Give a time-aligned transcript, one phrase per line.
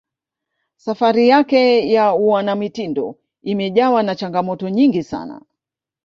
[0.75, 5.41] safari yake ya uanamitindo imejawa na changamoto nyingi sana